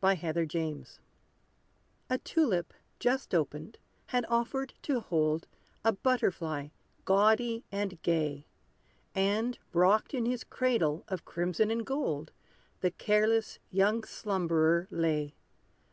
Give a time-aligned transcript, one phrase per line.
[0.00, 0.84] =The Butterfly's Dream=
[2.08, 5.48] A tulip, just opened, had offered to hold
[5.84, 6.68] A butterfly
[7.04, 8.46] gaudy and gay;
[9.16, 12.30] And rocked in his cradle of crimson and gold,
[12.82, 15.34] The careless young slumberer lay.